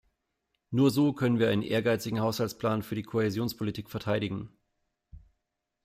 Nur 0.71 0.89
so 0.89 1.13
können 1.13 1.37
wir 1.37 1.49
einen 1.51 1.61
ehrgeizigen 1.61 2.21
Haushaltsplan 2.21 2.81
für 2.81 2.95
die 2.95 3.03
Kohäsionspolitik 3.03 3.87
verteidigen. 3.87 4.49